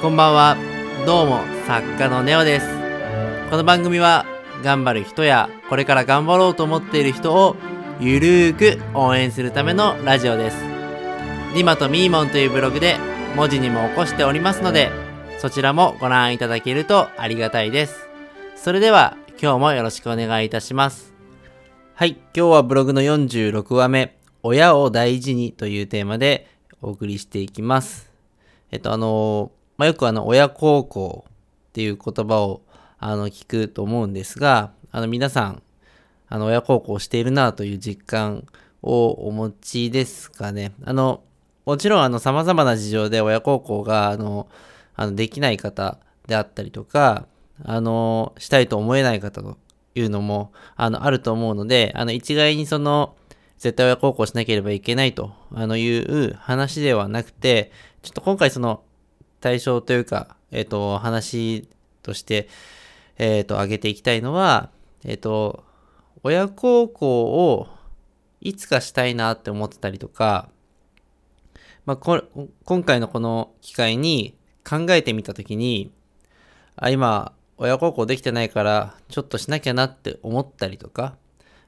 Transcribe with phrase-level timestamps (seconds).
[0.00, 0.56] こんばんは。
[1.04, 2.66] どうも、作家のネオです。
[3.50, 4.24] この番組は、
[4.64, 7.54] 頑張る人や、これから頑張ろうと思っている人を、
[8.00, 10.56] ゆるーく応援するためのラジオです。
[11.54, 12.96] リマとミーモンというブログで、
[13.36, 14.90] 文字にも起こしておりますので、
[15.38, 18.08] そちらもご覧いただけるとありがたいです。
[18.56, 21.12] それでは、今日もよろしくお願いいたします。
[21.94, 26.48] はい、今日はブログの46話目、親を大事にというテーマで
[26.80, 28.10] お送りしていきます。
[28.70, 31.32] えっと、あのまあ、よくあの、親孝行っ
[31.72, 32.60] ていう言葉を、
[32.98, 35.62] あの、聞くと思うんですが、あの、皆さん、
[36.28, 38.44] あの、親孝行しているなという実感
[38.82, 40.72] をお持ちですかね。
[40.84, 41.22] あの、
[41.64, 44.48] もちろん、あの、様々な事情で親孝行が、あの、
[44.96, 47.26] あの、できない方であったりとか、
[47.64, 49.56] あの、したいと思えない方と
[49.94, 53.16] いうのも、あの、あると思うので、あの、一概にその、
[53.56, 57.70] 絶対親孝行しなければいけないとあのいう話ではなくて、
[58.02, 58.82] ちょっと今回その
[59.40, 61.68] 対象というか、えっ、と、話
[62.02, 62.48] として、
[63.18, 64.70] えっ、と、挙げていきたいのは、
[65.04, 65.64] えっ、と、
[66.22, 67.68] 親孝行を
[68.40, 70.48] いつかしたいなって思ってたりとか、
[71.86, 72.22] まあ、こ
[72.64, 74.36] 今回のこの機会に
[74.68, 75.92] 考えてみたときに、
[76.76, 81.16] あ、今、親孝行できてないから、ちょっとしなきゃなって思ったりとか、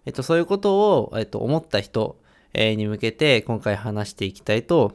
[0.05, 2.17] えっと、そういうことを、えっと、思った人、
[2.55, 4.93] に向けて今回話していきたいと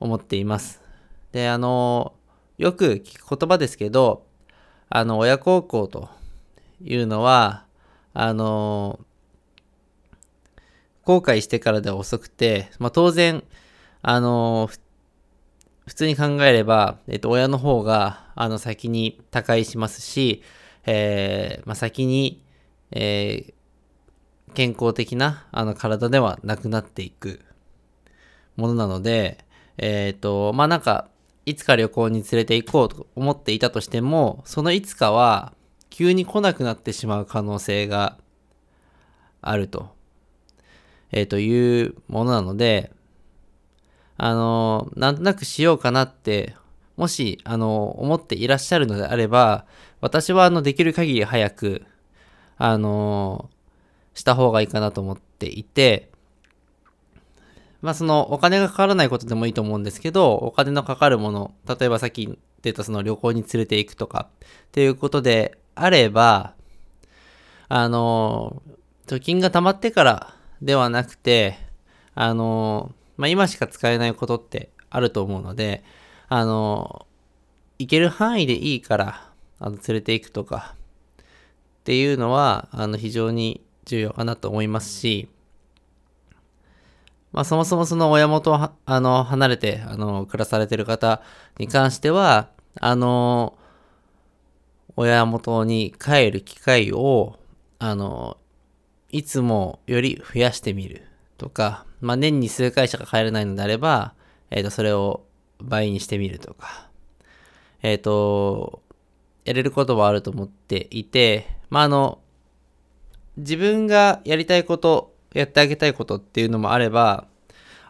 [0.00, 0.87] 思っています。
[1.32, 2.14] で、あの、
[2.56, 4.26] よく聞く言葉ですけど、
[4.88, 6.08] あの、親孝行と
[6.82, 7.64] いうのは、
[8.14, 9.00] あの、
[11.02, 13.44] 後悔してからでは遅くて、まあ、当然、
[14.02, 14.68] あの、
[15.86, 20.42] 普通に考えれば、えっと、親の方が、あの、先に他界しますし、
[20.86, 22.42] えーまあ、先に、
[22.90, 23.58] えー
[24.54, 27.40] 健康的なあの体ではなくなっていく
[28.56, 29.44] ものなので、
[29.76, 31.08] えっ、と、まあなんか、
[31.48, 35.52] いつか旅行に連れて行こうと思っていたとしても、そのいつかは
[35.90, 38.18] 急に来なくなってしまう可能性が
[39.40, 39.90] あると、
[41.10, 42.92] えーというものなので、
[44.18, 46.54] あの、なんとなくしようかなって、
[46.96, 49.64] もし、あの、思っていらっしゃるのであれば、
[50.00, 51.86] 私は、あの、できる限り早く、
[52.56, 53.48] あの、
[54.14, 56.10] した方がいいかなと思っていて、
[57.80, 66.54] まあそのお金がかからないことでもいいと思うんですけど、お金のかかるもの、例えばさっき出たその旅行に連れて行くとかっていうことであれば、
[67.68, 68.62] あの、
[69.06, 71.58] 貯金が溜まってからではなくて、
[72.14, 75.84] あの、まあ今しか使えないことってあると思うので、
[76.28, 77.06] あの、
[77.78, 80.74] 行ける範囲でいいから、あの、連れて行くとか
[81.20, 81.24] っ
[81.84, 85.28] ていうのは、あの、非常に重要かなと思いますし、
[87.32, 91.22] まあそもそもその親元をあの離れてあの暮らされてる方
[91.58, 92.50] に関しては、
[92.80, 93.58] あの、
[94.96, 97.38] 親元に帰る機会を、
[97.78, 98.36] あの、
[99.10, 101.02] いつもより増やしてみる
[101.36, 104.14] とか、まあ年に数回しか帰れないのであれば、
[104.50, 105.24] えっ、と、それを
[105.60, 106.88] 倍にしてみるとか、
[107.82, 108.82] えっ、と、
[109.44, 112.18] やれることはあると思っていて、まああの、
[113.36, 117.26] 自分がやりたいこと、やってあげたいことっていうのもあれば、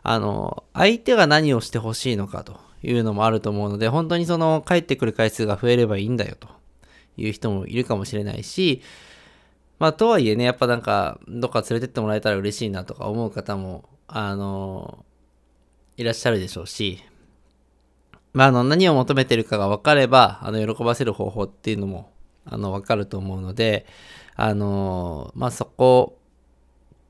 [0.02, 6.48] あの、相手が何をしてほしいのかというのもあると思うので、本当にその帰ってくる回数が増えればいいんだよと
[7.16, 8.82] いう人もいるかもしれないし、
[9.78, 15.04] まあとはいえね、やっぱなんか、どっか連れてってもらえたら嬉しいなとか思う方も、あの、
[15.96, 17.02] いらっしゃるでしょうし、
[18.34, 22.12] まああの、何を求めてるかが分かれば、あの、喜ばせる方法っていうのも、
[22.44, 23.86] あの、分かると思うので、
[24.40, 26.18] あのまあ、そこ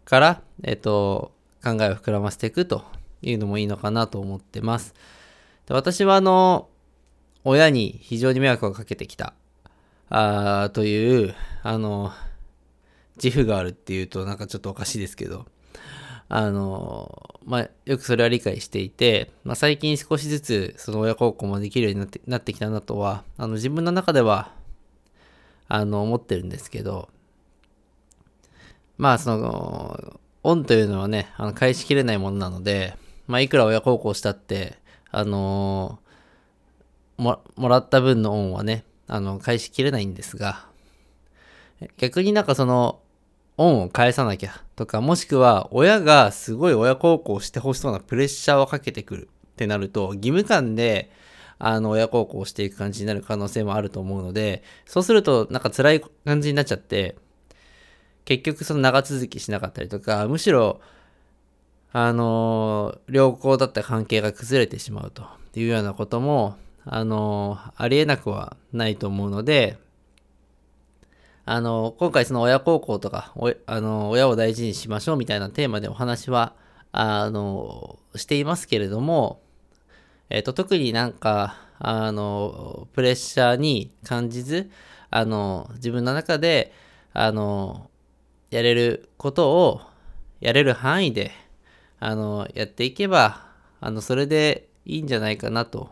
[0.08, 1.32] から、えっと、
[1.62, 2.82] 考えを膨らませていくと
[3.20, 4.94] いうのもいいのかなと思ってます。
[5.66, 6.70] で私は、あの、
[7.44, 9.34] 親に非常に迷惑をかけてきた、
[10.08, 12.10] あーという、あの、
[13.22, 15.44] 自負があるっていうとなんかちょっとおかしいですけど、
[16.30, 24.54] あの、まあ、よくそれは理解していて、まあ、最近少しずつその親孝行もできるようになってなってきたなとは、あの、自分の中では、
[25.68, 27.10] あの、思ってるんですけど、
[28.98, 32.96] まあ、その、恩というのはね、あの返しきれないものなので、
[33.26, 34.76] まあ、いくら親孝行したって、
[35.10, 36.00] あの
[37.16, 40.66] も、もらった分の恩はね、あの、返しきれないんですが、
[41.96, 43.00] 逆になんかその、
[43.56, 51.10] 恩を返さなきゃとか、もしくは、親がすごい親孝行してほしそうなプレッシャーをかけてくるってなると、義務感で、
[51.58, 57.16] あの、親孝行していく感じになる可能性もあると思うので、そうすると、なんか辛い感じになっちゃって、
[58.28, 60.82] 結局その長続きしなかったりとか、むしろ、
[61.94, 65.26] あの良好だった関係が崩れてしまうと
[65.58, 69.78] いうようなことも、あの、ありえなくはないと思うので、
[71.46, 73.32] あの、今回その親孝行とか、
[73.64, 76.52] あの、親を大事にしましょうみたいなテーマでお話は、
[76.92, 79.40] あの、していますけれども、
[80.28, 84.70] えっ、と、特になんか、あの、プレッシャーに感じず、
[85.08, 86.74] あの、自分の中で、
[87.14, 87.88] あの、
[88.50, 89.80] やれることを、
[90.40, 91.32] やれる範囲で、
[92.00, 93.46] あの、やっていけば、
[93.80, 95.90] あの、それでいいんじゃないかなと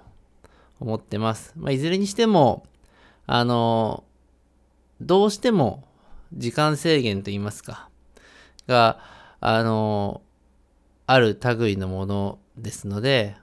[0.80, 1.52] 思ってます。
[1.56, 2.64] まあ、いずれにしても、
[3.26, 4.04] あの、
[5.00, 5.84] どうしても
[6.32, 7.88] 時間制限といいますか、
[8.66, 8.98] が、
[9.40, 10.22] あの、
[11.06, 13.36] ある類のものですので、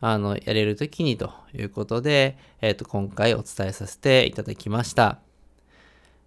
[0.00, 5.18] あの、やれるときにということで、えっ、ー、と、今回お伝えさせていただきました。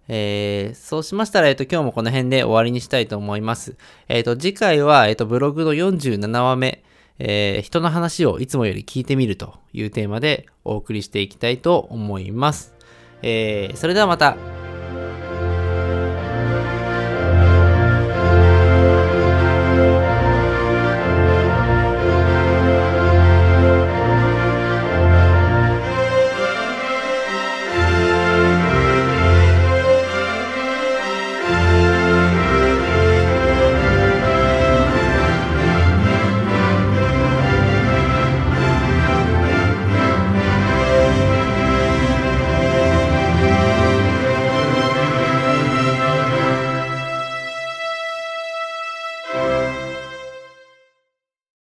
[0.08, 3.76] えー、そうしましたら、えっ、ー、と、今日もこの辺で終わりにしたいと思います。
[4.08, 6.84] えっ、ー、と、次回は、えっ、と、ブログの47話目、
[7.18, 12.74] え人の話をいつもより聞いてみるというテーマでお送りしていきたいと思います。
[13.22, 14.36] えそれではまた